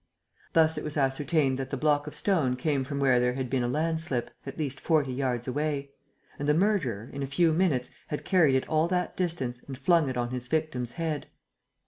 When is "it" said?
0.79-0.83, 8.55-8.67, 10.09-10.17